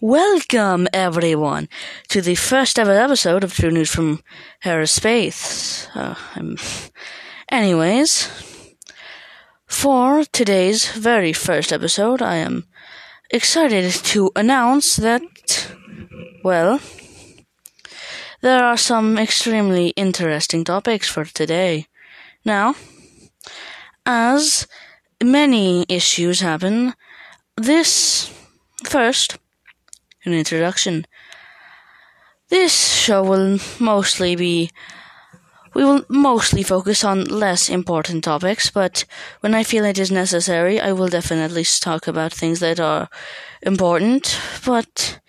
[0.00, 1.68] Welcome, everyone,
[2.10, 4.22] to the first ever episode of True News from
[4.64, 5.88] Aerospace.
[5.92, 6.56] Uh, um,
[7.50, 8.28] anyways,
[9.66, 12.68] for today's very first episode, I am
[13.32, 15.74] excited to announce that,
[16.44, 16.78] well,
[18.40, 21.88] there are some extremely interesting topics for today.
[22.44, 22.76] Now,
[24.06, 24.68] as
[25.20, 26.94] many issues happen,
[27.56, 28.32] this
[28.84, 29.38] first
[30.28, 31.06] an introduction.
[32.48, 34.70] This show will mostly be.
[35.74, 39.04] We will mostly focus on less important topics, but
[39.40, 43.08] when I feel it is necessary, I will definitely talk about things that are
[43.62, 44.36] important.
[44.64, 45.20] But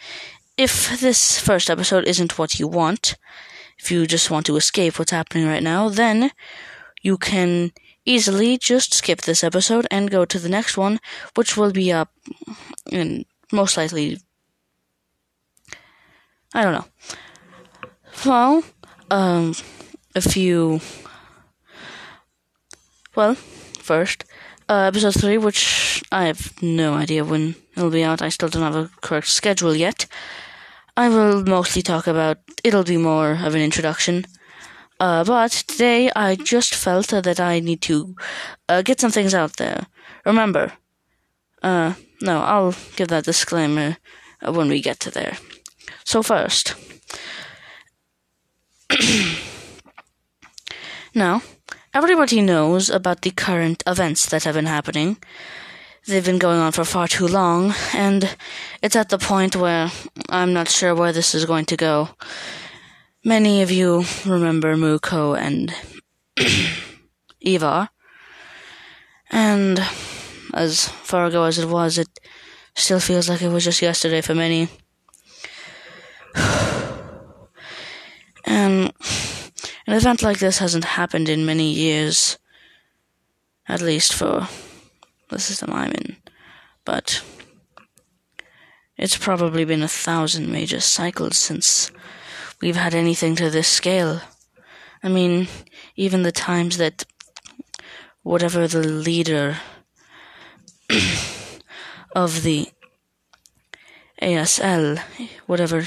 [0.57, 3.16] if this first episode isn't what you want,
[3.77, 6.31] if you just want to escape what's happening right now, then
[7.02, 7.71] you can
[8.05, 10.99] easily just skip this episode and go to the next one,
[11.35, 12.11] which will be up
[12.91, 14.17] in most likely
[16.53, 16.85] I don't know.
[18.26, 18.64] Well,
[19.11, 19.53] um,
[20.16, 20.81] a few.
[23.16, 24.25] Well, first,
[24.67, 28.22] uh, episode 3, which I have no idea when it'll be out.
[28.22, 30.06] I still don't have a correct schedule yet.
[30.97, 32.38] I will mostly talk about.
[32.63, 34.25] It'll be more of an introduction.
[35.00, 38.16] Uh, but today I just felt that I need to
[38.67, 39.88] uh, get some things out there.
[40.25, 40.73] Remember,
[41.63, 43.97] uh, no, I'll give that disclaimer
[44.45, 45.38] uh, when we get to there.
[46.09, 46.73] So, first,
[51.13, 51.43] now,
[51.93, 55.17] everybody knows about the current events that have been happening.
[56.07, 58.35] They've been going on for far too long, and
[58.81, 59.91] it's at the point where
[60.29, 62.09] I'm not sure where this is going to go.
[63.23, 65.71] Many of you remember Muko and
[67.39, 67.91] Eva,
[69.29, 69.79] and
[70.55, 72.09] as far ago as it was, it
[72.73, 74.69] still feels like it was just yesterday for many.
[78.50, 78.92] And
[79.86, 82.40] an event like this hasn't happened in many years,
[83.68, 84.50] at least for
[85.29, 86.18] the system I'm in.
[86.84, 87.23] But
[88.97, 91.91] it's probably been a thousand major cycles since
[92.59, 94.19] we've had anything to this scale.
[95.03, 95.47] I mean,
[95.96, 97.06] even the times that
[98.23, 99.57] whatever the leader
[102.16, 102.69] of the
[104.22, 105.00] ASL,
[105.46, 105.84] whatever,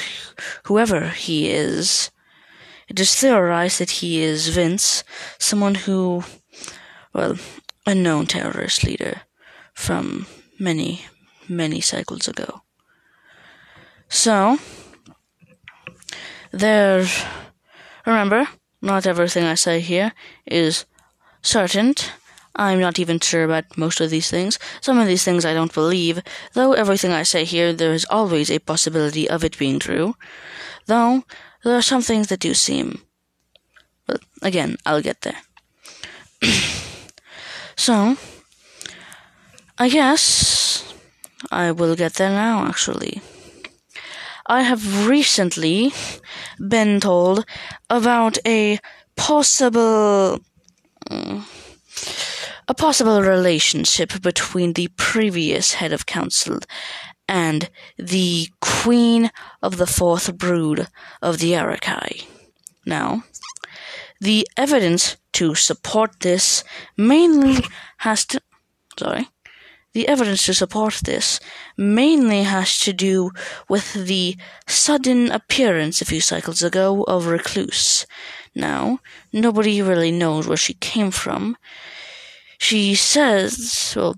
[0.64, 2.12] whoever he is,
[2.92, 5.02] it is theorized that he is Vince,
[5.38, 6.24] someone who,
[7.14, 7.38] well,
[7.86, 9.22] a known terrorist leader
[9.72, 10.26] from
[10.60, 11.06] many,
[11.48, 12.60] many cycles ago.
[14.10, 14.58] So,
[16.50, 17.06] there,
[18.04, 18.46] remember,
[18.82, 20.12] not everything I say here
[20.44, 20.84] is
[21.40, 21.94] certain.
[22.54, 24.58] I'm not even sure about most of these things.
[24.82, 26.20] Some of these things I don't believe,
[26.52, 30.14] though everything I say here, there is always a possibility of it being true.
[30.84, 31.24] Though,
[31.64, 33.02] there are some things that do seem.
[34.06, 35.40] But again, I'll get there.
[37.76, 38.16] so,
[39.78, 40.94] I guess
[41.50, 43.20] I will get there now, actually.
[44.46, 45.92] I have recently
[46.58, 47.44] been told
[47.88, 48.78] about a
[49.16, 50.40] possible.
[51.08, 51.44] Mm,
[52.68, 56.60] a possible relationship between the previous head of council
[57.28, 59.30] and the queen
[59.62, 60.88] of the fourth brood
[61.20, 62.26] of the Arakai.
[62.84, 63.24] Now,
[64.20, 66.64] the evidence to support this
[66.96, 67.64] mainly
[67.98, 68.40] has to.
[68.98, 69.28] Sorry.
[69.94, 71.38] The evidence to support this
[71.76, 73.30] mainly has to do
[73.68, 78.06] with the sudden appearance a few cycles ago of Recluse.
[78.54, 79.00] Now,
[79.32, 81.58] nobody really knows where she came from,
[82.62, 84.16] she says, well,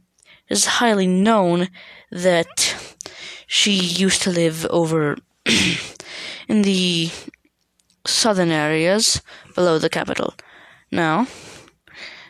[0.51, 1.69] it's highly known
[2.11, 2.94] that
[3.47, 5.17] she used to live over
[6.49, 7.11] in the
[8.07, 9.23] southern areas
[9.55, 10.35] below the capital.
[10.91, 11.27] Now,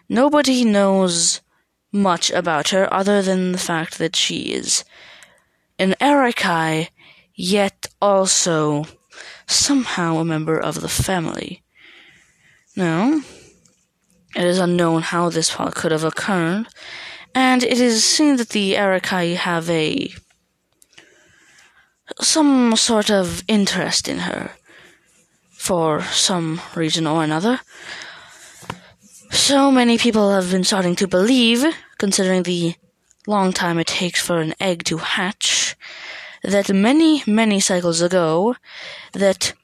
[0.08, 1.40] nobody knows
[1.92, 4.84] much about her other than the fact that she is
[5.78, 6.88] an Arakai,
[7.34, 8.84] yet also
[9.46, 11.62] somehow a member of the family.
[12.76, 13.20] Now,
[14.34, 16.66] it is unknown how this part could have occurred,
[17.34, 20.12] and it is seen that the Arakai have a
[22.20, 24.50] some sort of interest in her
[25.50, 27.60] for some reason or another.
[29.30, 31.64] So many people have been starting to believe,
[31.98, 32.74] considering the
[33.26, 35.76] long time it takes for an egg to hatch,
[36.42, 38.56] that many, many cycles ago,
[39.12, 39.54] that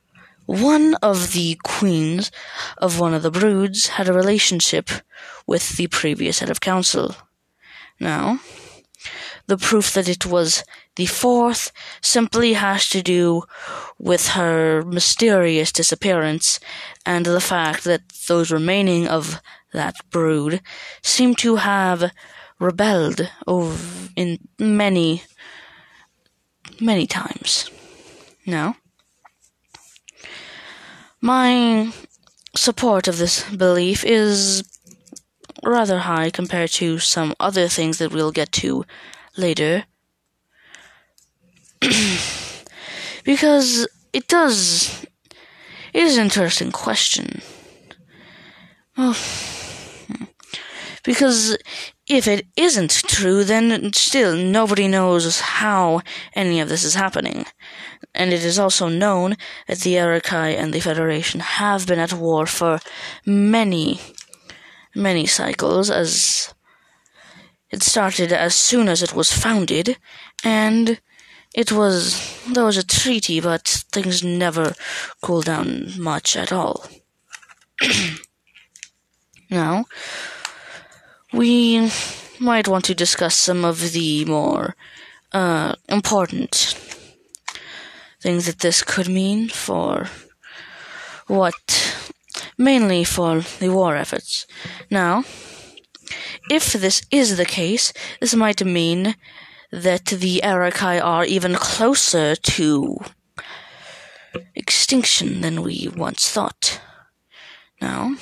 [0.47, 2.33] one of the queens
[2.79, 4.91] of one of the broods had a relationship
[5.47, 7.15] with the previous head of council.
[8.01, 8.41] Now,
[9.47, 10.65] the proof that it was
[11.01, 13.45] The fourth simply has to do
[13.99, 16.61] with her mysterious disappearance
[17.07, 19.41] and the fact that those remaining of
[19.73, 20.61] that brood
[21.01, 22.13] seem to have
[22.59, 25.23] rebelled over in many
[26.79, 27.71] many times.
[28.45, 28.77] Now,
[31.23, 31.95] my
[32.55, 34.63] support of this belief is
[35.65, 38.85] rather high compared to some other things that we'll get to
[39.39, 39.87] later.
[43.25, 45.05] because it does
[45.93, 47.41] it is an interesting question.
[48.97, 49.17] Oh,
[51.05, 51.57] because
[52.09, 56.03] if it isn't true, then still nobody knows how
[56.35, 57.47] any of this is happening.
[58.15, 59.37] And it is also known
[59.67, 62.81] that the Arakai and the Federation have been at war for
[63.25, 64.01] many,
[64.95, 66.53] many cycles, as
[67.71, 69.97] it started as soon as it was founded,
[70.45, 71.01] and
[71.55, 74.75] it was there was a treaty, but things never
[75.23, 76.87] cooled down much at all.
[79.51, 79.87] now,
[81.33, 81.91] we
[82.39, 84.77] might want to discuss some of the more
[85.33, 86.77] uh, important
[88.21, 90.09] things that this could mean for
[91.27, 92.11] what
[92.59, 94.47] mainly for the war efforts.
[94.91, 95.25] Now,
[96.51, 99.15] if this is the case, this might mean
[99.73, 102.99] that the Arakai are even closer to
[104.55, 106.81] extinction than we once thought.
[107.81, 108.17] Now,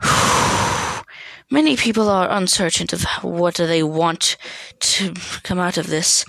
[1.50, 4.36] many people are uncertain of what they want
[4.80, 6.24] to come out of this.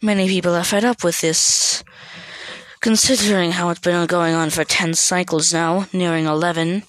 [0.00, 1.82] Many people are fed up with this,
[2.80, 6.84] considering how it's been going on for 10 cycles now, nearing 11.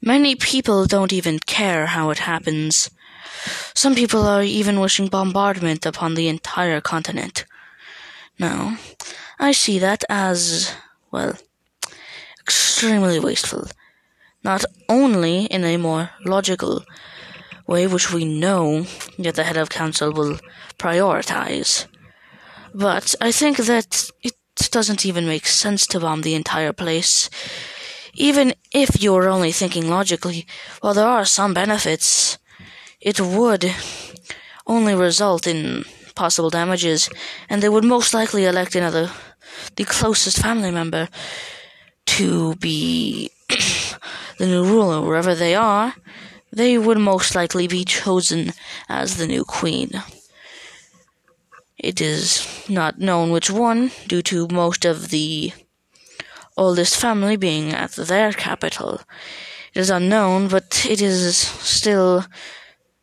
[0.00, 2.88] Many people don't even care how it happens.
[3.74, 7.44] Some people are even wishing bombardment upon the entire continent.
[8.38, 8.76] Now,
[9.38, 10.74] I see that as,
[11.10, 11.34] well,
[12.40, 13.68] extremely wasteful.
[14.42, 16.84] Not only in a more logical
[17.66, 18.86] way, which we know
[19.18, 20.38] that the head of council will
[20.78, 21.86] prioritize,
[22.74, 24.34] but I think that it
[24.70, 27.30] doesn't even make sense to bomb the entire place.
[28.14, 30.46] Even if you're only thinking logically,
[30.82, 32.38] well, there are some benefits
[33.00, 33.74] it would
[34.66, 37.08] only result in possible damages,
[37.48, 39.10] and they would most likely elect another,
[39.76, 41.08] the closest family member,
[42.06, 43.30] to be
[44.38, 45.94] the new ruler wherever they are.
[46.52, 48.52] They would most likely be chosen
[48.88, 50.02] as the new queen.
[51.78, 55.52] It is not known which one, due to most of the
[56.56, 59.00] oldest family being at their capital.
[59.72, 62.26] It is unknown, but it is still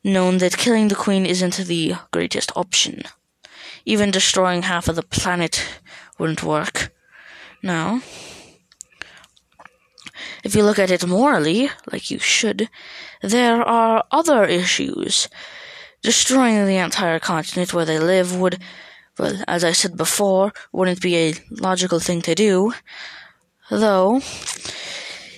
[0.03, 3.03] known that killing the queen isn't the greatest option.
[3.85, 5.65] Even destroying half of the planet
[6.17, 6.94] wouldn't work.
[7.63, 8.01] Now,
[10.44, 12.69] if you look at it morally, like you should,
[13.21, 15.27] there are other issues.
[16.01, 18.59] Destroying the entire continent where they live would,
[19.17, 22.73] well, as I said before, wouldn't be a logical thing to do.
[23.69, 24.21] Though,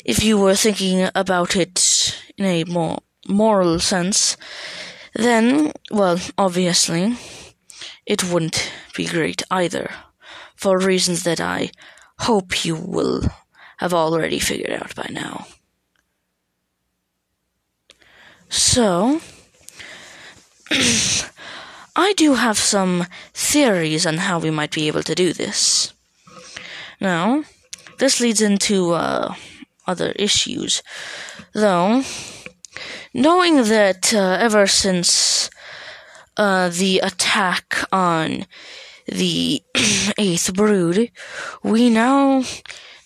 [0.05, 4.35] if you were thinking about it in a more moral sense,
[5.13, 7.15] then, well, obviously,
[8.05, 9.91] it wouldn't be great either,
[10.55, 11.71] for reasons that I
[12.19, 13.23] hope you will
[13.77, 15.47] have already figured out by now.
[18.49, 19.21] So,
[21.95, 25.93] I do have some theories on how we might be able to do this.
[26.99, 27.43] Now,
[27.99, 29.35] this leads into uh,
[29.87, 30.81] other issues,
[31.53, 32.03] though
[33.13, 35.49] knowing that uh, ever since
[36.37, 38.45] uh, the attack on
[39.07, 39.61] the
[40.17, 41.11] Eighth Brood,
[41.63, 42.43] we now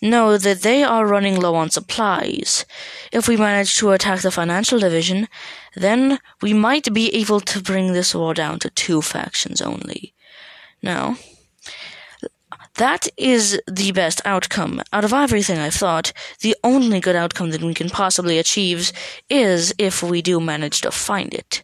[0.01, 2.65] know that they are running low on supplies.
[3.12, 5.27] If we manage to attack the financial division,
[5.75, 10.13] then we might be able to bring this war down to two factions only.
[10.82, 11.18] Now,
[12.75, 14.82] that is the best outcome.
[14.92, 16.12] Out of everything I've thought,
[16.42, 18.92] the only good outcome that we can possibly achieve
[19.30, 21.63] is if we do manage to find it.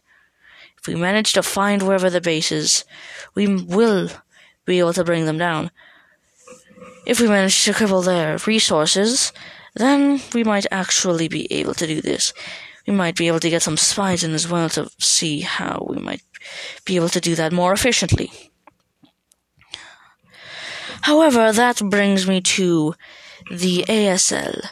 [0.78, 2.84] If we manage to find wherever the base is,
[3.34, 4.08] we will
[4.64, 5.70] be able to bring them down.
[7.06, 9.32] If we manage to cripple their resources,
[9.74, 12.32] then we might actually be able to do this.
[12.86, 15.96] We might be able to get some spies in as well to see how we
[15.96, 16.22] might
[16.84, 18.49] be able to do that more efficiently.
[21.02, 22.94] However, that brings me to
[23.50, 24.66] the ASL,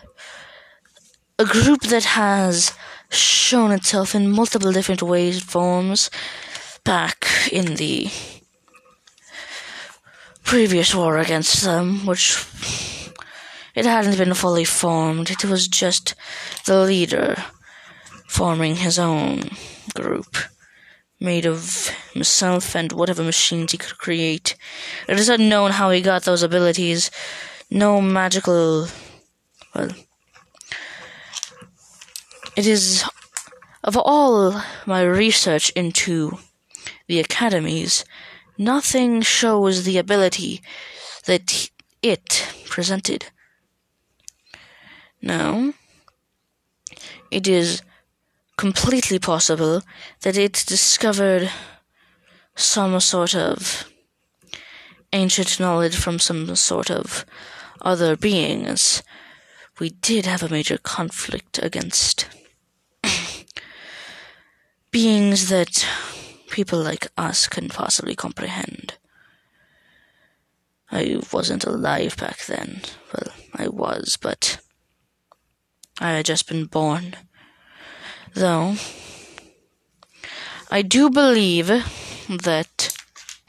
[1.38, 2.72] a group that has
[3.10, 6.10] shown itself in multiple different ways, forms,
[6.84, 8.10] back in the
[10.44, 12.44] previous war against them, which
[13.74, 15.30] it hadn't been fully formed.
[15.30, 16.14] It was just
[16.66, 17.42] the leader
[18.26, 19.50] forming his own
[19.94, 20.36] group
[21.20, 24.56] made of himself and whatever machines he could create.
[25.08, 27.10] It is unknown how he got those abilities.
[27.70, 28.88] No magical.
[29.74, 29.90] Well.
[32.56, 33.04] It is.
[33.84, 36.38] Of all my research into
[37.06, 38.04] the academies,
[38.58, 40.60] nothing shows the ability
[41.26, 41.70] that
[42.02, 43.26] it presented.
[45.22, 45.72] Now,
[47.30, 47.82] it is
[48.58, 49.82] completely possible
[50.22, 51.48] that it discovered
[52.56, 53.90] some sort of
[55.12, 57.24] ancient knowledge from some sort of
[57.80, 59.02] other beings.
[59.78, 62.28] We did have a major conflict against
[64.90, 65.86] beings that
[66.50, 68.94] people like us can possibly comprehend.
[70.90, 72.80] I wasn't alive back then.
[73.14, 74.58] Well, I was, but
[76.00, 77.14] I had just been born
[78.34, 78.76] though,
[80.70, 81.68] I do believe
[82.28, 82.96] that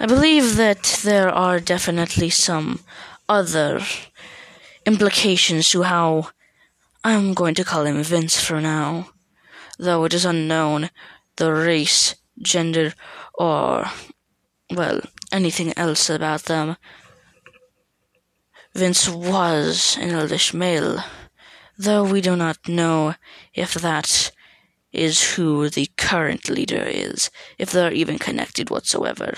[0.00, 2.80] I believe that there are definitely some
[3.28, 3.80] other
[4.86, 6.28] implications to how
[7.04, 9.10] I'm going to call him Vince for now,
[9.78, 10.90] though it is unknown
[11.36, 12.94] the race, gender,
[13.34, 13.86] or,
[14.70, 15.00] well,
[15.32, 16.76] anything else about them.
[18.74, 21.02] Vince was an eldish male
[21.82, 23.14] though we do not know
[23.54, 24.30] if that
[24.92, 29.34] is who the current leader is, if they're even connected whatsoever.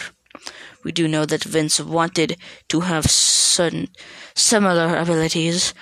[0.82, 2.36] We do know that Vince wanted
[2.68, 3.88] to have certain
[4.34, 5.72] similar abilities,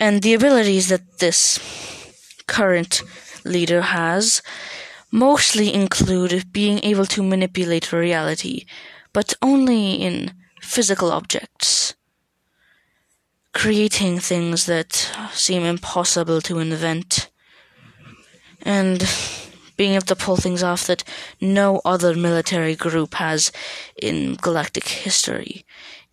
[0.00, 1.60] and the abilities that this
[2.46, 3.02] current
[3.44, 4.42] leader has
[5.12, 8.64] mostly include being able to manipulate reality,
[9.12, 11.94] but only in physical objects
[13.52, 17.30] creating things that seem impossible to invent
[18.62, 19.08] and
[19.76, 21.04] being able to pull things off that
[21.40, 23.50] no other military group has
[24.00, 25.64] in galactic history.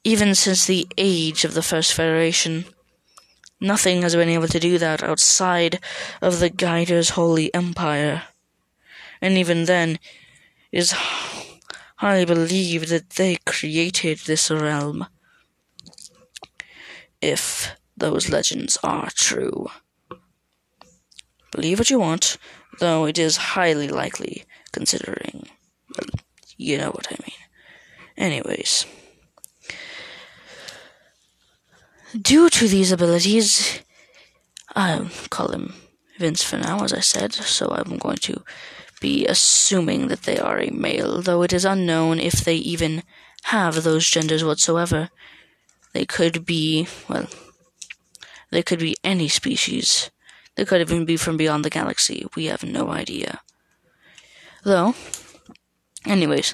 [0.04, 2.66] Even since the age of the First Federation,
[3.60, 5.80] nothing has been able to do that outside
[6.22, 8.24] of the Guider's Holy Empire.
[9.22, 10.00] And even then,
[10.72, 10.94] it is
[11.98, 15.08] highly believed that they created this realm
[17.22, 19.68] if those legends are true.
[21.52, 22.38] Believe what you want,
[22.80, 25.48] though it is highly likely, considering.
[25.96, 26.10] Well,
[26.58, 27.38] you know what I mean.
[28.18, 28.86] Anyways.
[32.20, 33.82] Due to these abilities,
[34.76, 35.74] I'll call him
[36.18, 38.44] Vince for now, as I said, so I'm going to
[39.00, 43.04] be assuming that they are a male, though it is unknown if they even
[43.44, 45.10] have those genders whatsoever.
[45.98, 47.26] They could be, well,
[48.52, 50.12] they could be any species.
[50.54, 52.28] They could even be from beyond the galaxy.
[52.36, 53.42] We have no idea.
[54.64, 54.94] Though,
[56.06, 56.54] anyways,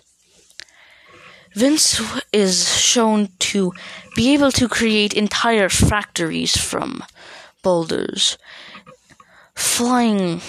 [1.55, 3.73] Vince is shown to
[4.15, 7.03] be able to create entire factories from
[7.63, 8.37] boulders,
[9.55, 10.39] flying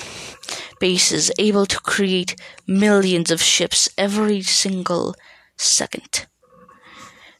[0.78, 2.36] bases able to create
[2.68, 5.16] millions of ships every single
[5.56, 6.26] second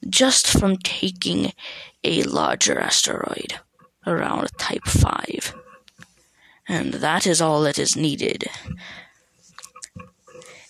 [0.08, 1.52] just from taking
[2.02, 3.54] a larger asteroid
[4.06, 5.54] around Type 5.
[6.68, 8.48] And that is all that is needed.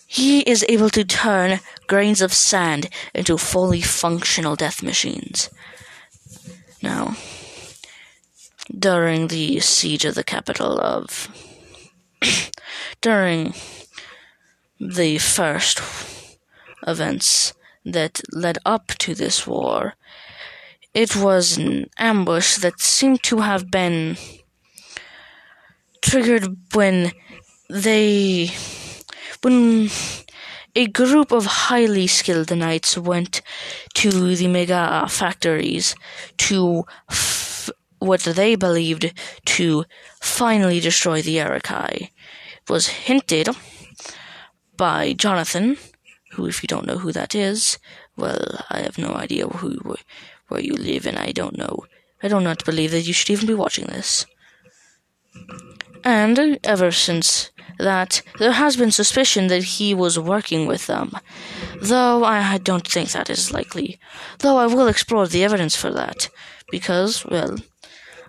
[0.07, 5.49] He is able to turn grains of sand into fully functional death machines.
[6.81, 7.15] Now,
[8.77, 11.29] during the siege of the capital of.
[13.01, 13.53] during
[14.79, 15.79] the first
[16.87, 17.53] events
[17.85, 19.95] that led up to this war.
[20.93, 24.17] It was an ambush that seemed to have been
[26.01, 27.11] triggered when
[27.69, 28.49] they.
[29.41, 29.89] when
[30.77, 33.41] a group of highly skilled knights went
[33.93, 35.95] to the mega factories
[36.37, 39.13] to f- what they believed
[39.45, 39.85] to
[40.21, 42.09] finally destroy the Arakai.
[42.61, 43.49] It was hinted
[44.75, 45.77] by Jonathan
[46.35, 47.77] who, if you don't know who that is,
[48.15, 49.95] well, I have no idea who
[50.47, 51.85] where you live, and I don't know.
[52.21, 54.25] I do not believe that you should even be watching this.
[56.03, 61.11] And ever since that, there has been suspicion that he was working with them,
[61.81, 63.99] though I don't think that is likely.
[64.39, 66.29] Though I will explore the evidence for that,
[66.71, 67.57] because, well,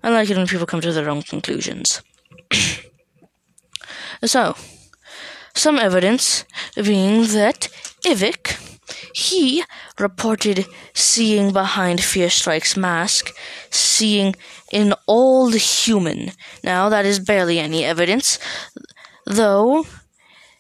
[0.03, 2.03] I like it when people come to their own conclusions.
[4.25, 4.57] so,
[5.57, 6.45] Some evidence
[6.77, 7.69] being that
[8.05, 8.59] Ivik,
[9.15, 9.65] he
[9.99, 13.35] reported seeing behind Fear Strike's mask,
[13.71, 14.37] seeing
[14.71, 16.33] an old human.
[16.63, 18.39] Now, that is barely any evidence,
[19.25, 19.87] though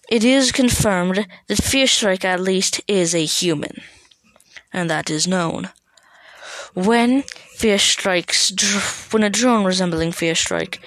[0.09, 3.83] it is confirmed that Fear Strike at least is a human,
[4.73, 5.69] and that is known.
[6.75, 7.23] When
[7.57, 10.81] Fear Strike's dr- when a drone resembling Fear Strike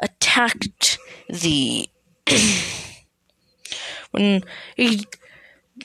[0.00, 0.98] attacked
[1.28, 1.88] the
[4.10, 4.42] when
[4.78, 4.98] a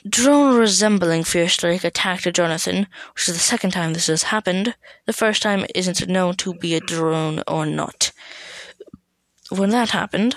[0.08, 4.74] drone resembling Fear Strike attacked Jonathan, which is the second time this has happened.
[5.06, 8.12] The first time isn't known to be a drone or not.
[9.50, 10.36] When that happened,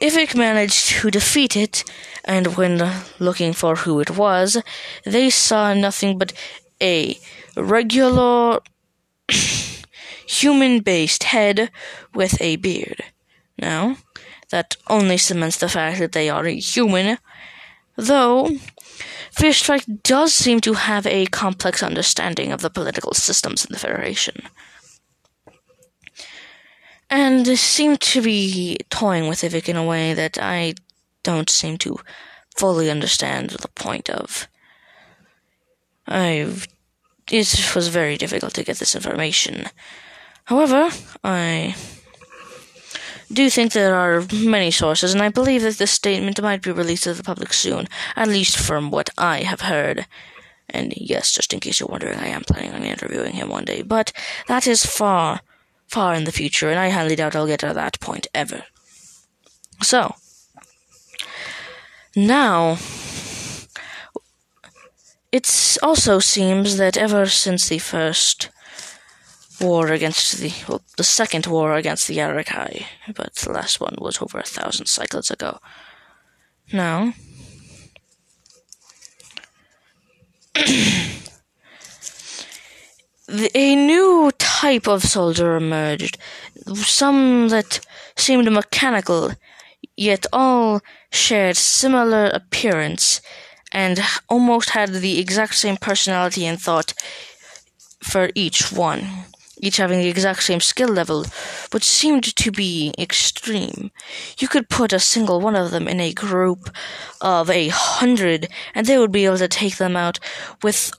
[0.00, 1.84] Ivik managed to defeat it,
[2.24, 4.60] and when looking for who it was,
[5.04, 6.32] they saw nothing but
[6.82, 7.18] a
[7.56, 8.60] regular
[10.28, 11.70] human based head
[12.12, 13.04] with a beard.
[13.58, 13.96] Now,
[14.50, 17.18] that only cements the fact that they are human,
[17.96, 18.50] though
[19.32, 23.78] Fear Strike does seem to have a complex understanding of the political systems in the
[23.78, 24.42] Federation.
[27.10, 30.74] And seem to be toying with Ivik in a way that I
[31.22, 31.98] don't seem to
[32.56, 34.48] fully understand the point of.
[36.06, 36.52] I
[37.30, 39.66] it was very difficult to get this information.
[40.44, 40.90] However,
[41.22, 41.74] I
[43.32, 47.04] do think there are many sources, and I believe that this statement might be released
[47.04, 50.06] to the public soon, at least from what I have heard.
[50.70, 53.82] And yes, just in case you're wondering, I am planning on interviewing him one day,
[53.82, 54.12] but
[54.48, 55.40] that is far,
[55.86, 58.64] far in the future, and I highly doubt I'll get to that point ever.
[59.82, 60.14] So,
[62.16, 62.78] now,
[65.32, 68.50] it also seems that ever since the first
[69.60, 72.84] war against the well, the second war against the Arakai,
[73.14, 75.58] but the last one was over a thousand cycles ago.
[76.72, 77.12] Now,
[83.54, 86.18] a new type of soldier emerged,
[86.74, 87.80] some that
[88.16, 89.32] seemed mechanical,
[89.96, 93.20] yet all shared similar appearance
[93.72, 96.94] and almost had the exact same personality and thought
[98.02, 99.06] for each one,
[99.64, 101.24] each having the exact same skill level,
[101.70, 103.90] but seemed to be extreme.
[104.38, 106.70] You could put a single one of them in a group
[107.20, 110.18] of a hundred, and they would be able to take them out
[110.62, 110.92] with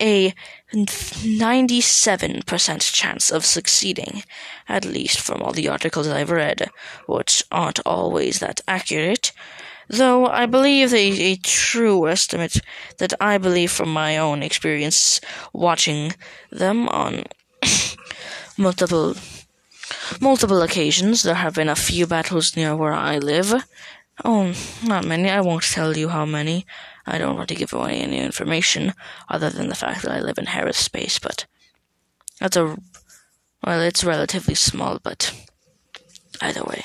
[0.00, 0.32] a
[0.72, 4.22] 97% chance of succeeding,
[4.68, 6.70] at least from all the articles I've read,
[7.06, 9.32] which aren't always that accurate
[9.90, 12.60] though I believe a, a true estimate
[12.98, 15.20] that I believe from my own experience
[15.52, 16.12] watching
[16.50, 17.24] them on
[18.60, 19.16] multiple
[20.20, 21.22] multiple occasions.
[21.22, 23.52] There have been a few battles near where I live.
[24.24, 25.30] Oh, not many.
[25.30, 26.66] I won't tell you how many.
[27.06, 28.92] I don't want to give away any information
[29.28, 31.46] other than the fact that I live in Harris space, but
[32.38, 32.76] that's a
[33.64, 35.34] well, it's relatively small, but
[36.40, 36.84] either way.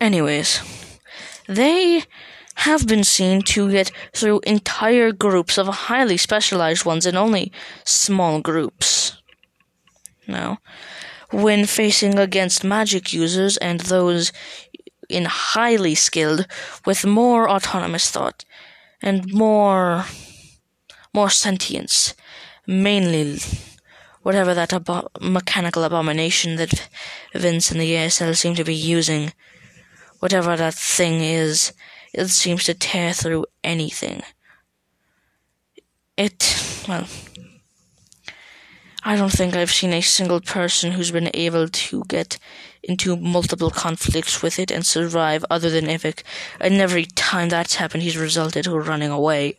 [0.00, 0.60] Anyways,
[1.46, 2.04] they
[2.60, 7.50] have been seen to get through entire groups of highly specialized ones in only
[7.84, 9.16] small groups.
[10.28, 10.58] Now,
[11.30, 14.30] when facing against magic users and those
[15.08, 16.46] in highly skilled
[16.84, 18.44] with more autonomous thought
[19.00, 20.04] and more
[21.14, 22.14] more sentience,
[22.66, 23.40] mainly
[24.22, 26.88] whatever that abo- mechanical abomination that
[27.34, 29.32] Vince and the ASL seem to be using
[30.20, 31.72] whatever that thing is,
[32.12, 34.22] it seems to tear through anything.
[36.16, 37.06] It, well,
[39.02, 42.38] I don't think I've seen a single person who's been able to get
[42.82, 46.22] into multiple conflicts with it and survive other than Ivik,
[46.60, 49.56] and every time that's happened, he's resulted in running away.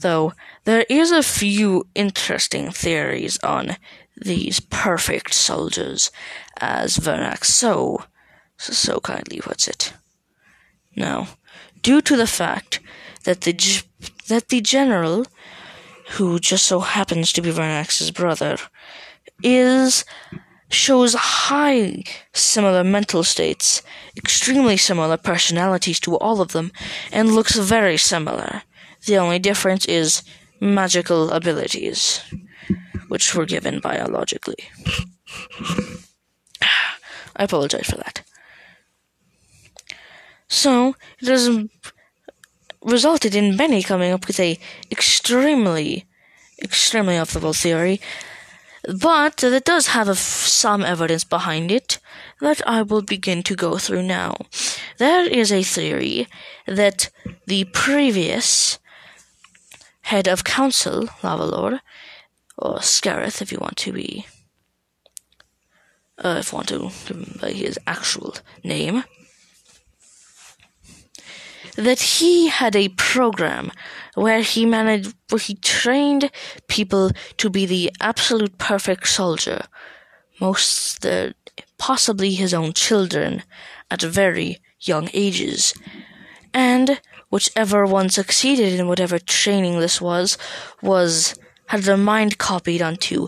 [0.00, 0.32] Though,
[0.64, 3.76] there is a few interesting theories on
[4.16, 6.10] these perfect soldiers,
[6.60, 8.04] as Vernax so
[8.56, 9.92] so kindly puts it.
[10.96, 11.28] Now,
[11.82, 12.80] due to the fact
[13.24, 13.82] that the
[14.28, 15.26] that the general,
[16.12, 18.56] who just so happens to be Vernax's brother,
[19.42, 20.04] is
[20.70, 22.02] shows high
[22.32, 23.82] similar mental states,
[24.16, 26.72] extremely similar personalities to all of them,
[27.12, 28.62] and looks very similar.
[29.06, 30.22] The only difference is
[30.60, 32.20] magical abilities,
[33.08, 34.56] which were given biologically.
[37.36, 38.22] I apologize for that.
[40.54, 41.50] So it has
[42.80, 44.56] resulted in many coming up with a
[44.88, 46.06] extremely,
[46.62, 48.00] extremely off the wall theory,
[48.86, 51.98] but that does have some evidence behind it.
[52.40, 54.36] that I will begin to go through now.
[54.98, 56.28] There is a theory
[56.66, 57.10] that
[57.46, 58.78] the previous
[60.02, 61.80] head of council, Lava Lord,
[62.56, 64.26] or Scareth if you want to be,
[66.18, 66.90] uh, if you want to
[67.40, 69.04] by his actual name,
[71.76, 73.70] that he had a program
[74.14, 76.30] where he managed, where he trained
[76.68, 79.62] people to be the absolute perfect soldier,
[80.40, 81.32] most, uh,
[81.78, 83.42] possibly his own children,
[83.90, 85.74] at very young ages.
[86.52, 90.38] And whichever one succeeded in whatever training this was,
[90.82, 91.34] was
[91.66, 93.26] had their mind copied onto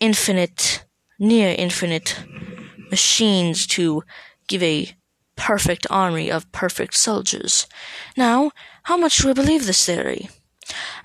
[0.00, 0.84] infinite,
[1.18, 2.24] near infinite
[2.90, 4.02] machines to
[4.48, 4.92] give a
[5.40, 7.66] perfect army of perfect soldiers.
[8.14, 8.50] Now,
[8.82, 10.28] how much do I believe this theory?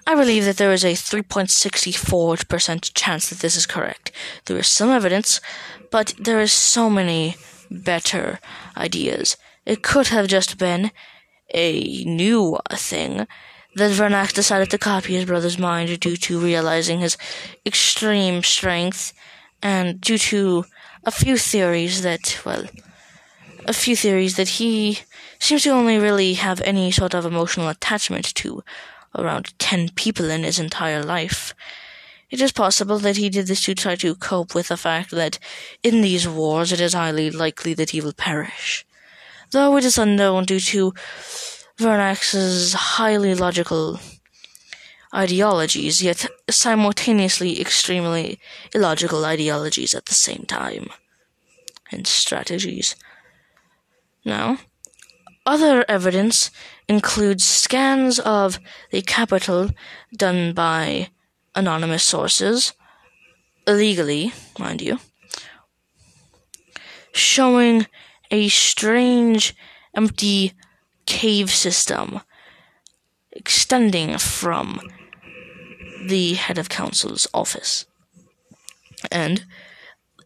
[0.06, 4.12] I believe that there is a 3.64% chance that this is correct.
[4.46, 5.40] There is some evidence,
[5.90, 7.38] but there is so many
[7.72, 8.40] better
[8.76, 9.38] ideas.
[9.66, 10.92] It could have just been
[11.54, 13.28] a new thing
[13.76, 17.18] that Vernax decided to copy his brother's mind due to realizing his
[17.66, 19.14] extreme strength
[19.64, 20.66] and due to
[21.06, 22.66] a few theories that, well,
[23.66, 25.00] a few theories that he
[25.40, 28.64] seems to only really have any sort of emotional attachment to
[29.16, 31.54] around 10 people in his entire life.
[32.30, 35.40] It is possible that he did this to try to cope with the fact that
[35.84, 38.86] in these wars it is highly likely that he will perish.
[39.52, 40.94] Though it is unknown due to
[41.78, 44.00] Vernax's highly logical
[45.14, 48.40] ideologies, yet simultaneously extremely
[48.74, 50.90] illogical ideologies at the same time,
[51.92, 52.96] and strategies.
[54.26, 54.58] Now,
[55.46, 56.50] other evidence
[56.90, 58.60] includes scans of
[58.92, 59.70] the capital
[60.18, 61.10] done by
[61.54, 62.74] anonymous sources,
[63.68, 65.00] illegally, mind you,
[67.14, 67.86] showing
[68.32, 69.56] a strange,
[69.96, 70.54] empty
[71.06, 72.22] cave system
[73.32, 74.82] extending from
[76.08, 77.86] the head of council's office.
[79.12, 79.46] And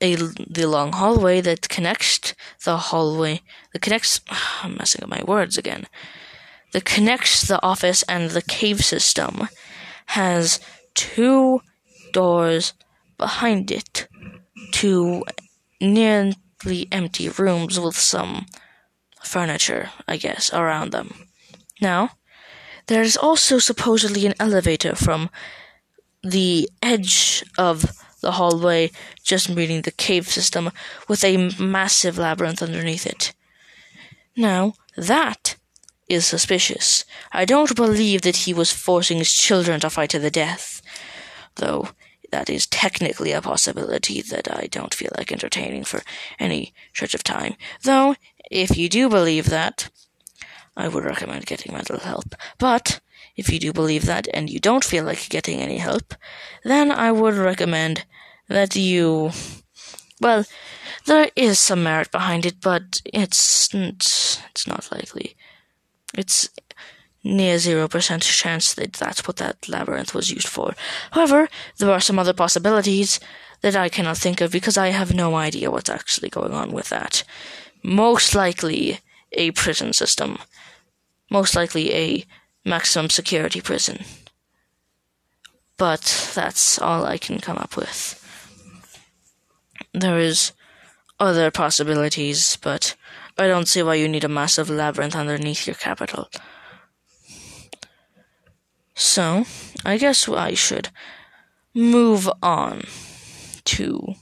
[0.01, 2.33] a the long hallway that connects
[2.63, 3.41] the hallway
[3.73, 4.21] that connects
[4.63, 5.87] I'm messing up my words again.
[6.71, 9.49] That connects the office and the cave system
[10.07, 10.59] has
[10.93, 11.61] two
[12.13, 12.73] doors
[13.17, 14.07] behind it
[14.71, 15.23] to
[15.81, 18.45] nearly empty rooms with some
[19.23, 21.27] furniture, I guess, around them.
[21.81, 22.11] Now,
[22.87, 25.29] there is also supposedly an elevator from
[26.23, 27.85] the edge of
[28.21, 28.91] the hallway
[29.23, 30.71] just meeting the cave system
[31.07, 33.33] with a massive labyrinth underneath it.
[34.35, 35.55] Now, that
[36.07, 37.05] is suspicious.
[37.31, 40.81] I don't believe that he was forcing his children to fight to the death,
[41.55, 41.89] though
[42.31, 46.01] that is technically a possibility that I don't feel like entertaining for
[46.39, 47.55] any stretch of time.
[47.83, 48.15] Though,
[48.51, 49.89] if you do believe that,
[50.75, 52.35] I would recommend getting mental help.
[52.57, 52.99] But,
[53.39, 56.13] if you do believe that and you don't feel like getting any help,
[56.63, 58.05] then I would recommend
[58.47, 59.31] that you.
[60.21, 60.45] Well,
[61.05, 65.35] there is some merit behind it, but it's it's not likely.
[66.17, 66.49] It's
[67.23, 70.73] near zero percent chance that that's what that labyrinth was used for.
[71.11, 73.19] However, there are some other possibilities
[73.61, 76.89] that I cannot think of because I have no idea what's actually going on with
[76.89, 77.23] that
[77.83, 78.99] most likely
[79.33, 80.37] a prison system,
[81.29, 82.25] most likely a
[82.65, 84.03] maximum security prison.
[85.77, 88.15] But that's all I can come up with.
[89.93, 90.51] There is
[91.19, 92.95] other possibilities, but
[93.37, 96.29] I don't see why you need a massive labyrinth underneath your capital.
[98.95, 99.45] So,
[99.85, 100.89] I guess I should
[101.73, 102.83] move on
[103.63, 104.15] to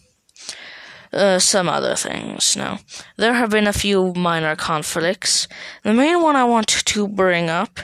[1.14, 2.56] uh, some other things.
[2.56, 2.80] Now,
[3.18, 5.48] there have been a few minor conflicts.
[5.84, 7.80] The main one I want to bring up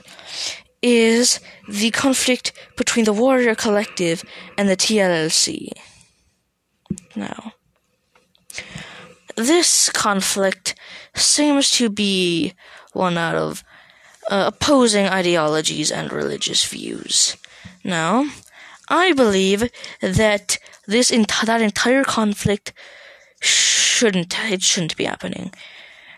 [0.82, 4.24] is the conflict between the Warrior Collective
[4.58, 5.72] and the TLLC.
[7.16, 7.54] Now,
[9.36, 10.76] this conflict
[11.16, 12.54] seems to be
[12.92, 13.64] one out of
[14.30, 17.36] uh, opposing ideologies and religious views.
[17.84, 18.26] Now,
[18.90, 19.70] I believe
[20.02, 20.58] that
[20.88, 22.74] this ent- that entire conflict
[24.04, 25.54] shouldn't it shouldn't be happening.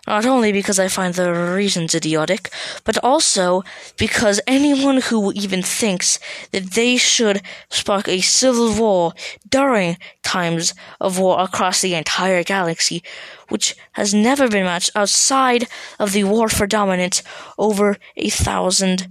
[0.07, 2.49] Not only because I find the reasons idiotic,
[2.83, 3.63] but also
[3.95, 6.19] because anyone who even thinks
[6.51, 9.13] that they should spark a civil war
[9.47, 13.03] during times of war across the entire galaxy,
[13.49, 15.67] which has never been matched outside
[15.99, 17.21] of the war for dominance
[17.59, 19.07] over a thousand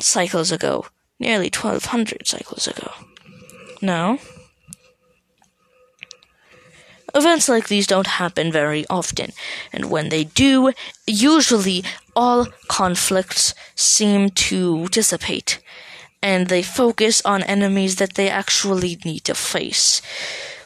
[0.00, 0.86] cycles ago,
[1.18, 2.90] nearly 1200 cycles ago.
[3.82, 4.18] No.
[7.14, 9.32] Events like these don't happen very often,
[9.72, 10.72] and when they do,
[11.06, 11.84] usually
[12.16, 15.60] all conflicts seem to dissipate,
[16.22, 20.00] and they focus on enemies that they actually need to face.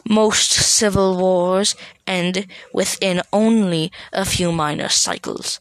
[0.08, 1.74] Most civil wars
[2.06, 5.58] end within only a few minor cycles,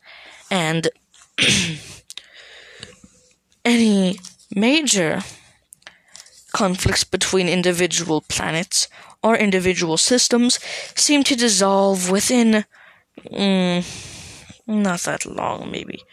[0.52, 0.90] and
[3.66, 4.20] any
[4.56, 5.24] major
[6.54, 8.88] conflicts between individual planets
[9.26, 10.60] or individual systems
[10.94, 12.64] seem to dissolve within
[13.32, 13.84] mm,
[14.68, 16.04] not that long, maybe.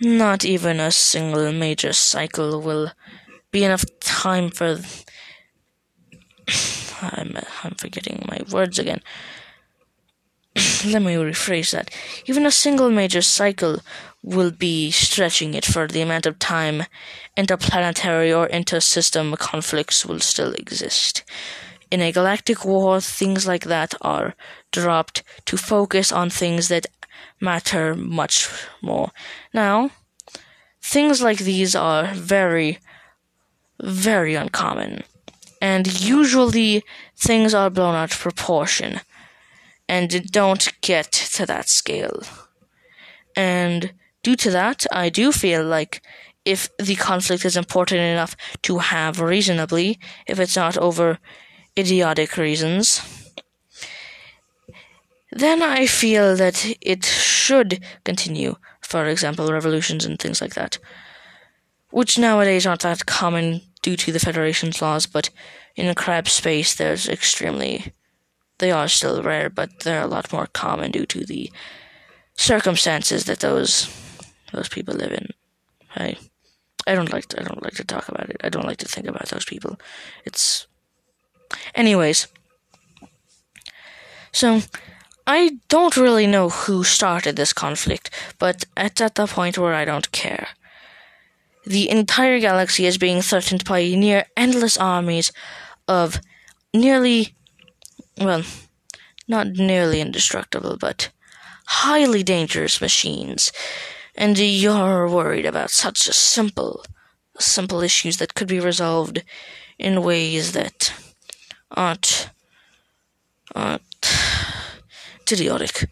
[0.00, 2.92] Not even a single major cycle will
[3.50, 4.78] be enough time for.
[7.02, 9.02] I'm, I'm forgetting my words again.
[10.86, 11.90] Let me rephrase that.
[12.26, 13.80] Even a single major cycle
[14.22, 16.84] will be stretching it for the amount of time
[17.36, 21.24] interplanetary or intersystem conflicts will still exist.
[21.90, 24.34] In a galactic war, things like that are
[24.72, 26.86] dropped to focus on things that
[27.40, 28.48] matter much
[28.82, 29.10] more.
[29.54, 29.90] Now,
[30.82, 32.78] things like these are very,
[33.80, 35.02] very uncommon.
[35.60, 36.84] And usually
[37.16, 39.00] things are blown out of proportion
[39.88, 42.22] and don't get to that scale.
[43.34, 46.02] And due to that, I do feel like
[46.44, 51.18] if the conflict is important enough to have reasonably, if it's not over
[51.78, 53.00] idiotic reasons,
[55.30, 58.56] then I feel that it should continue.
[58.80, 60.78] For example, revolutions and things like that,
[61.90, 65.30] which nowadays aren't that common due to the Federation's laws, but
[65.76, 67.92] in a crab space, there's extremely.
[68.58, 71.52] They are still rare, but they're a lot more common due to the
[72.34, 73.88] circumstances that those
[74.52, 75.28] those people live in.
[75.94, 76.16] I
[76.86, 78.40] I don't like to, I don't like to talk about it.
[78.42, 79.78] I don't like to think about those people.
[80.24, 80.66] It's
[81.74, 82.28] anyways.
[84.32, 84.62] So
[85.26, 89.84] I don't really know who started this conflict, but it's at the point where I
[89.84, 90.48] don't care.
[91.66, 95.32] The entire galaxy is being threatened by near endless armies
[95.86, 96.20] of
[96.72, 97.34] nearly,
[98.18, 98.42] well,
[99.26, 101.10] not nearly indestructible, but
[101.66, 103.52] highly dangerous machines
[104.18, 106.84] and you're worried about such simple,
[107.38, 109.22] simple issues that could be resolved
[109.78, 110.92] in ways that
[111.70, 112.30] aren't,
[115.30, 115.90] idiotic.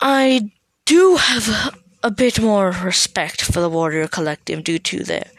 [0.00, 0.50] I
[0.84, 5.30] do have a bit more respect for the Warrior Collective due to their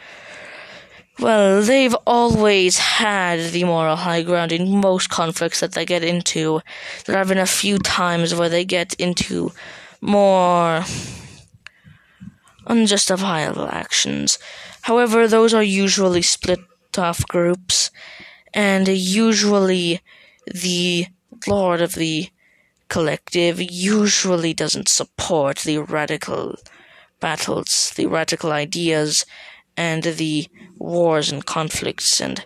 [1.20, 6.62] well, they've always had the moral high ground in most conflicts that they get into.
[7.06, 9.52] There have been a few times where they get into
[10.00, 10.84] more
[12.67, 14.38] unjustifiable actions.
[14.82, 16.60] However, those are usually split
[16.98, 17.89] off groups,
[18.58, 20.02] and usually
[20.48, 21.06] the
[21.48, 22.30] Lord of the
[22.89, 26.56] Collective usually doesn't support the radical
[27.20, 29.26] battles, the radical ideas,
[29.76, 30.48] and the
[30.80, 32.46] wars and conflicts and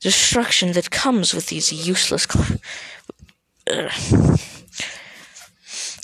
[0.00, 2.26] destruction that comes with these useless.
[2.26, 2.58] Cl-.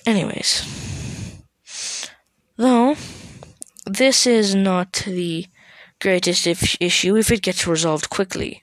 [0.06, 0.62] Anyways,
[2.56, 2.94] though
[3.86, 5.46] this is not the
[6.00, 8.62] greatest if- issue if it gets resolved quickly.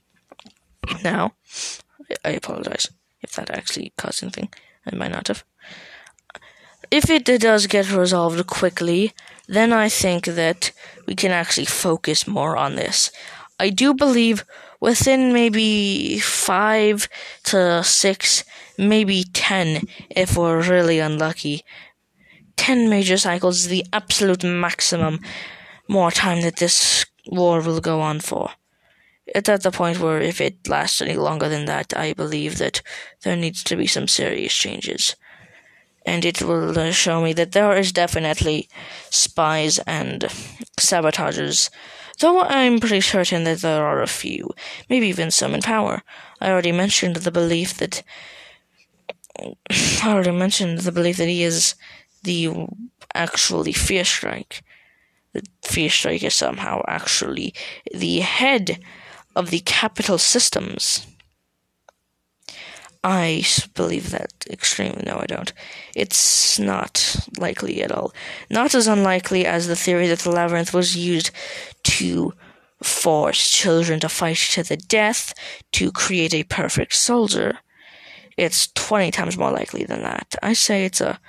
[1.04, 1.34] Now,
[2.24, 2.88] I apologize
[3.21, 4.50] if that actually caused anything.
[4.86, 5.43] I might not have.
[6.91, 9.13] If it does get resolved quickly,
[9.48, 10.71] then I think that
[11.08, 13.12] we can actually focus more on this.
[13.60, 14.45] I do believe
[14.80, 17.08] within maybe five
[17.45, 18.43] to six
[18.78, 21.63] maybe 10 if we're really unlucky.
[22.58, 25.19] 10 major cycles is the absolute maximum
[25.88, 28.52] more time that this war will go on for.
[29.27, 32.81] It's at the point where if it lasts any longer than that, I believe that
[33.23, 35.15] there needs to be some serious changes.
[36.05, 38.69] And it will uh, show me that there is definitely
[39.09, 40.27] spies and
[40.79, 41.71] sabotagers,
[42.19, 44.51] though I'm pretty certain that there are a few,
[44.88, 46.03] maybe even some in power.
[46.39, 48.03] I already mentioned the belief that
[49.39, 49.55] I
[50.05, 51.75] already mentioned the belief that he is
[52.23, 52.67] the
[53.13, 54.63] actually Fear Strike.
[55.63, 57.53] Fear Strike is somehow actually
[57.93, 58.79] the head
[59.36, 61.06] of the capital systems.
[63.04, 63.43] I
[63.76, 65.04] believe that extremely.
[65.06, 65.54] No, I don't.
[65.95, 68.13] It's not likely at all.
[68.50, 71.30] Not as unlikely as the theory that the labyrinth was used
[71.84, 72.34] to
[72.82, 75.34] force children to fight to the death
[75.74, 77.60] to create a perfect soldier
[78.38, 80.36] it's 20 times more likely than that.
[80.43, 81.19] I say it's a,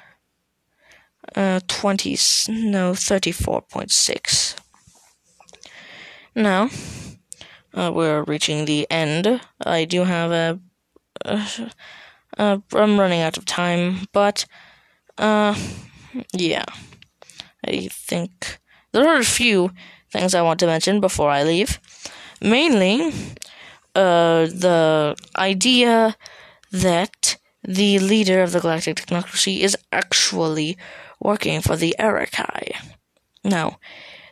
[1.34, 2.10] a 20,
[2.48, 4.56] no, 34.6.
[6.34, 6.68] Now,
[7.76, 9.40] uh, we're reaching the end.
[9.64, 10.60] I do have a
[11.24, 11.68] uh,
[12.38, 14.46] uh, I'm running out of time, but
[15.18, 15.54] uh,
[16.32, 16.64] yeah,
[17.66, 18.58] I think
[18.92, 19.70] there are a few
[20.10, 21.80] things I want to mention before I leave.
[22.40, 23.12] Mainly,
[23.94, 26.16] uh, the idea
[26.72, 30.76] that the leader of the galactic technocracy is actually
[31.20, 32.76] working for the Arakai.
[33.42, 33.78] Now,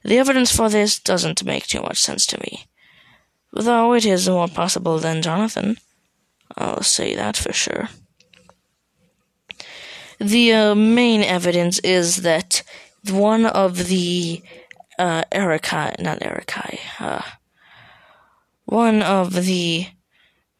[0.05, 2.67] the evidence for this doesn't make too much sense to me,
[3.55, 5.77] though it is more possible than Jonathan.
[6.57, 7.88] I'll say that for sure.
[10.21, 12.62] The uh, main evidence is that
[13.11, 14.43] one of the
[14.99, 17.23] uh, Erikai, not Erikai, uh,
[18.64, 19.87] one of the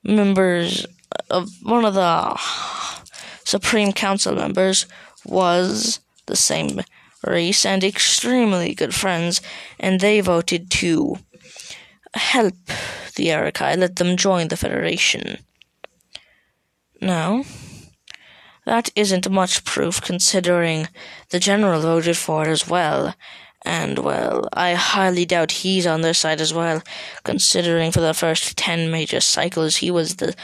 [0.03, 0.87] members
[1.31, 2.39] of one of the
[3.45, 4.87] Supreme Council members
[5.25, 6.81] was the same
[7.25, 9.41] race and extremely good friends,
[9.79, 11.17] and they voted to
[12.15, 12.55] help
[13.17, 15.39] the Erikai, let them join the Federation.
[17.01, 17.45] Now,
[18.65, 20.89] that isn't much proof considering
[21.31, 23.15] the general voted for it as well.
[23.65, 26.83] And well, I highly doubt he's on their side as well,
[27.25, 30.35] considering for the first ten major cycles he was the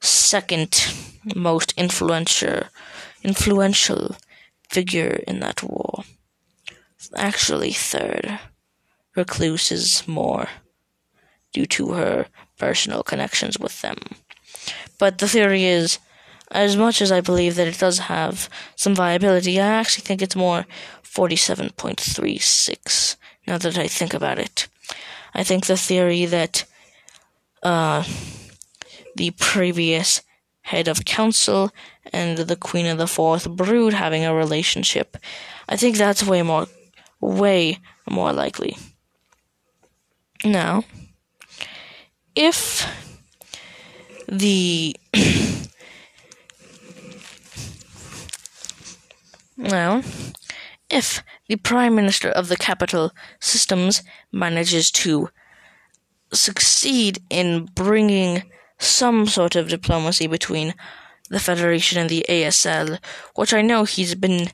[0.00, 0.94] second
[1.34, 2.62] most influential
[3.22, 4.16] influential
[4.70, 6.04] figure in that war.
[7.16, 8.38] Actually third.
[9.16, 10.48] Recluse is more
[11.52, 12.26] due to her
[12.58, 13.96] personal connections with them.
[14.98, 15.98] But the theory is
[16.50, 20.36] as much as I believe that it does have some viability, I actually think it's
[20.36, 20.66] more
[21.04, 24.68] 47.36 now that I think about it.
[25.34, 26.64] I think the theory that
[27.62, 28.04] uh,
[29.16, 30.22] the previous
[30.62, 31.70] head of council
[32.12, 35.16] and the queen of the fourth brood having a relationship,
[35.68, 36.66] I think that's way more,
[37.20, 38.76] way more likely.
[40.44, 40.84] Now,
[42.34, 42.86] if
[44.28, 44.96] the
[49.56, 50.02] Now,
[50.88, 55.28] if the Prime Minister of the Capital Systems manages to
[56.32, 58.44] succeed in bringing
[58.78, 60.74] some sort of diplomacy between
[61.28, 62.98] the Federation and the ASL,
[63.34, 64.48] which I know he's been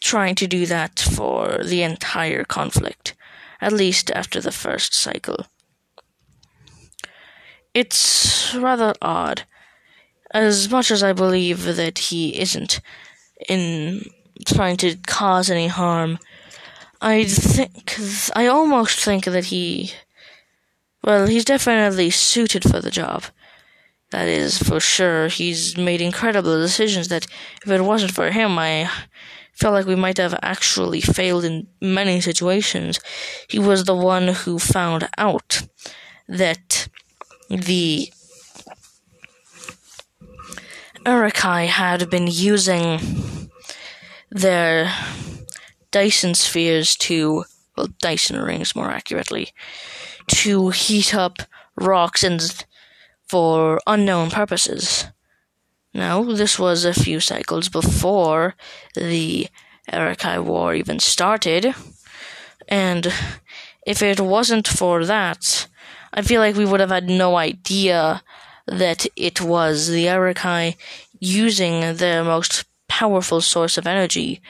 [0.00, 3.14] trying to do that for the entire conflict,
[3.60, 5.46] at least after the first cycle.
[7.74, 9.44] It's rather odd,
[10.32, 12.80] as much as I believe that he isn't
[13.48, 14.04] in
[14.46, 16.18] trying to cause any harm.
[17.00, 17.96] I think
[18.36, 19.92] I almost think that he
[21.04, 23.24] well, he's definitely suited for the job.
[24.10, 25.28] That is for sure.
[25.28, 27.26] He's made incredible decisions that
[27.64, 28.88] if it wasn't for him, I
[29.52, 33.00] felt like we might have actually failed in many situations.
[33.48, 35.62] He was the one who found out
[36.28, 36.71] that
[37.60, 38.12] the
[41.04, 43.50] Urakai had been using
[44.30, 44.92] their
[45.90, 47.44] Dyson spheres to,
[47.76, 49.52] well, Dyson rings more accurately,
[50.28, 51.42] to heat up
[51.76, 52.64] rocks and
[53.28, 55.06] for unknown purposes.
[55.92, 58.54] Now, this was a few cycles before
[58.94, 59.48] the
[59.92, 61.74] Arakai War even started,
[62.68, 63.12] and
[63.86, 65.66] if it wasn't for that,
[66.12, 68.22] I feel like we would have had no idea
[68.66, 70.76] that it was the Arakai
[71.18, 74.42] using their most powerful source of energy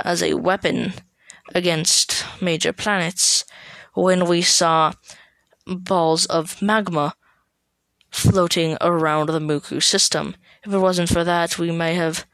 [0.00, 0.94] as a weapon
[1.54, 3.44] against major planets
[3.94, 4.92] when we saw
[5.66, 7.14] balls of magma
[8.10, 10.34] floating around the Muku system.
[10.64, 12.26] If it wasn't for that, we may have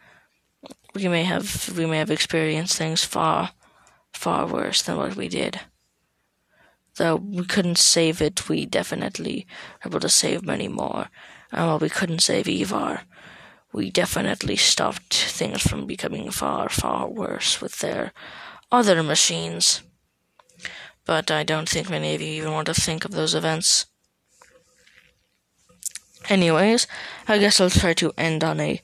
[0.95, 3.51] we may have we may have experienced things far
[4.13, 5.61] far worse than what we did.
[6.97, 9.47] Though we couldn't save it, we definitely
[9.85, 11.09] were able to save many more.
[11.53, 13.03] And while we couldn't save Ivar,
[13.73, 18.13] we definitely stopped things from becoming far, far worse with their
[18.73, 19.83] other machines.
[21.05, 23.87] But I don't think many of you even want to think of those events.
[26.29, 26.87] Anyways,
[27.29, 28.83] I guess I'll try to end on a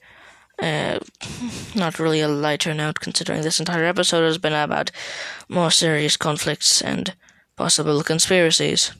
[0.62, 1.00] uh,
[1.74, 4.90] not really a lighter note, considering this entire episode has been about
[5.48, 7.14] more serious conflicts and
[7.56, 8.92] possible conspiracies,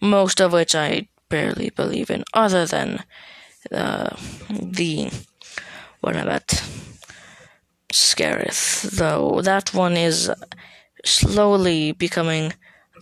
[0.00, 3.04] most of which I barely believe in, other than
[3.72, 4.10] uh,
[4.48, 5.10] the
[6.00, 6.62] one about
[7.92, 10.30] Scarith, though that one is
[11.04, 12.52] slowly becoming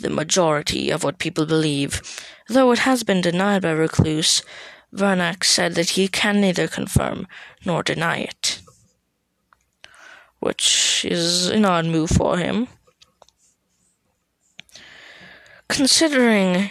[0.01, 2.03] the majority of what people believe.
[2.49, 4.43] Though it has been denied by Recluse,
[4.93, 7.27] Vernac said that he can neither confirm
[7.65, 8.61] nor deny it.
[10.41, 12.69] Which is an odd move for him.
[15.69, 16.71] Considering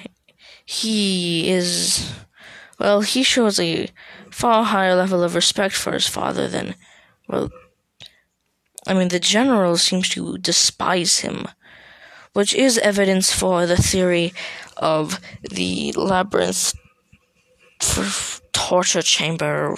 [0.66, 2.14] he is
[2.80, 3.88] well, he shows a
[4.32, 6.76] far higher level of respect for his father than,
[7.30, 7.50] well,
[8.88, 11.48] I mean, the general seems to despise him,
[12.34, 14.34] which is evidence for the theory
[14.78, 16.74] of the labyrinth
[18.52, 19.76] torture chamber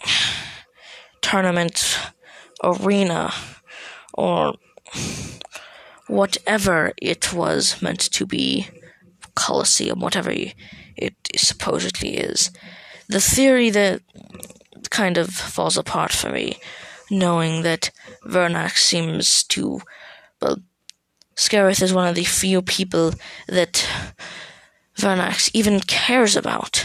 [1.20, 1.98] tournament
[2.62, 3.32] arena
[4.14, 4.54] or
[6.08, 8.68] whatever it was meant to be
[9.34, 10.32] Colosseum, whatever
[10.96, 12.50] it supposedly is
[13.08, 14.02] the theory that
[14.90, 16.58] kind of falls apart for me
[17.10, 17.90] knowing that
[18.24, 19.80] Vernax seems to
[20.40, 20.58] well
[21.36, 23.12] Scarith is one of the few people
[23.46, 23.88] that
[24.96, 26.84] Vernax even cares about.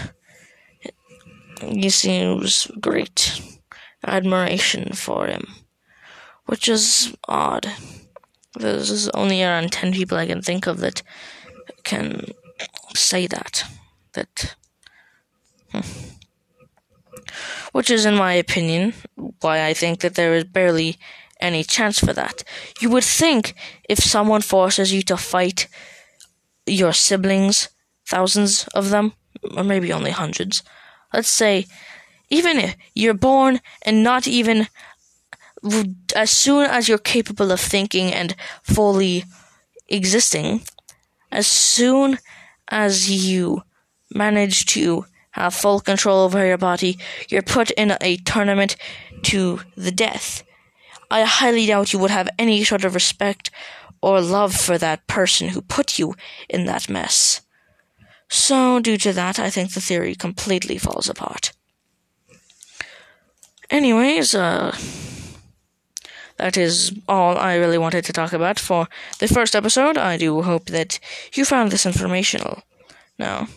[1.60, 3.42] He seems great
[4.06, 5.48] admiration for him,
[6.46, 7.66] which is odd.
[8.60, 11.02] There's only around 10 people I can think of that
[11.84, 12.26] can
[12.96, 13.64] say that.
[14.14, 14.56] That.
[15.72, 15.82] Hmm.
[17.72, 18.94] Which is, in my opinion,
[19.42, 20.98] why I think that there is barely
[21.40, 22.44] any chance for that.
[22.80, 23.56] You would think
[23.90, 25.68] if someone forces you to fight
[26.66, 27.70] your siblings,
[28.08, 29.14] thousands of them,
[29.56, 30.64] or maybe only hundreds,
[31.14, 31.66] let's say,
[32.30, 34.68] even if you're born and not even
[36.16, 39.26] as soon as you're capable of thinking and fully
[39.88, 40.62] existing,
[41.32, 42.20] as soon
[42.70, 43.64] as you
[44.14, 46.98] manage to have full control over your body,
[47.30, 48.76] you're put in a tournament
[49.24, 50.44] to the death.
[51.10, 53.50] I highly doubt you would have any sort of respect
[54.02, 56.14] or love for that person who put you
[56.50, 57.42] in that mess.
[58.30, 61.52] So, due to that, I think the theory completely falls apart.
[63.70, 64.76] Anyways, uh,
[66.38, 68.88] that is all I really wanted to talk about for
[69.20, 69.98] the first episode.
[69.98, 71.00] I do hope that
[71.34, 72.64] you found this informational.
[73.20, 73.48] Now,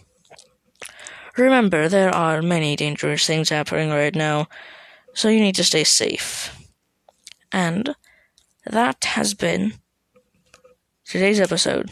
[1.36, 4.48] remember, there are many dangerous things happening right now,
[5.14, 6.54] so you need to stay safe.
[7.52, 7.94] And
[8.66, 9.74] that has been
[11.04, 11.90] today's episode.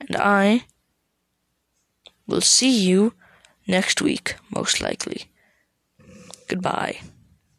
[0.00, 0.64] And I
[2.26, 3.14] will see you
[3.66, 5.30] next week, most likely.
[6.48, 7.00] Goodbye.